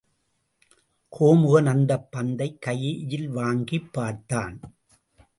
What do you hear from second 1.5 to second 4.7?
அந்தப் பந்தைக் கையில் வாங்கிப் பார்த்தான்.